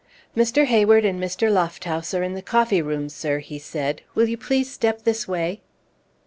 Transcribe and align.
"Mr. 0.35 0.65
Hayward 0.65 1.05
and 1.05 1.21
Mr. 1.21 1.51
Lofthouse 1.51 2.15
are 2.17 2.23
in 2.23 2.33
the 2.33 2.41
coffee 2.41 2.81
room, 2.81 3.07
sir," 3.07 3.37
he 3.37 3.59
said. 3.59 4.01
"Will 4.15 4.27
you 4.27 4.35
please 4.35 4.65
to 4.69 4.73
step 4.73 5.03
this 5.03 5.27
way?" 5.27 5.61